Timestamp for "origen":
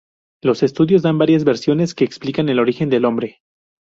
2.57-2.89